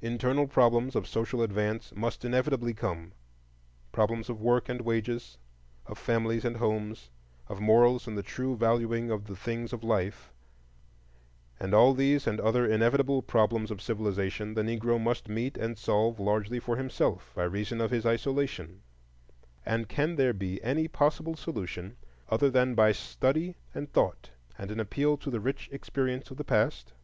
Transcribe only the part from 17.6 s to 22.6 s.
of his isolation; and can there be any possible solution other